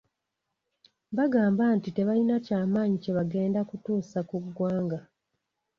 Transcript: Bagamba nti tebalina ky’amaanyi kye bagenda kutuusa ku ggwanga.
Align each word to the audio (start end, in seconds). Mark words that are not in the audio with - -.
Bagamba 1.17 1.63
nti 1.77 1.89
tebalina 1.95 2.35
ky’amaanyi 2.45 2.97
kye 3.03 3.11
bagenda 3.17 3.59
kutuusa 3.69 4.19
ku 4.29 4.35
ggwanga. 4.43 4.99